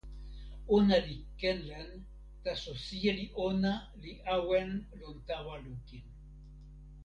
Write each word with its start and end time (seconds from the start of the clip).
ona 0.77 0.97
li 1.07 1.17
ken 1.41 1.57
len, 1.69 1.89
taso 2.43 2.71
sijelo 2.85 3.25
ona 3.47 3.73
li 4.01 4.11
awen 4.35 4.69
lon 4.99 5.15
tawa 5.29 5.55
lukin. 5.65 6.05